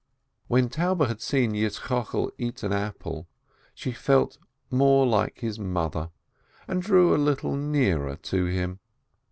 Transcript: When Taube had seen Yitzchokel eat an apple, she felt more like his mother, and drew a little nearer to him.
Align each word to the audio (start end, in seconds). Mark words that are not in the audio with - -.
When 0.47 0.67
Taube 0.67 1.05
had 1.05 1.21
seen 1.21 1.51
Yitzchokel 1.51 2.31
eat 2.39 2.63
an 2.63 2.73
apple, 2.73 3.27
she 3.75 3.91
felt 3.91 4.39
more 4.71 5.05
like 5.05 5.41
his 5.41 5.59
mother, 5.59 6.09
and 6.67 6.81
drew 6.81 7.13
a 7.13 7.21
little 7.21 7.55
nearer 7.55 8.15
to 8.15 8.45
him. 8.45 8.79